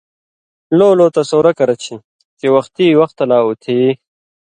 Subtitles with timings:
[0.77, 1.95] لولو تصُورہ کرہ چھی
[2.39, 3.79] چےۡ وختی وختہ لا اُتھی